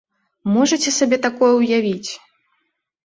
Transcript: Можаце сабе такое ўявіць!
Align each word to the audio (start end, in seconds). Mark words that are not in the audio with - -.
Можаце 0.53 0.93
сабе 0.99 1.17
такое 1.27 1.53
ўявіць! 1.61 2.11